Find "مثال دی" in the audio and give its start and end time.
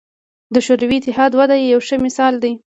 2.05-2.53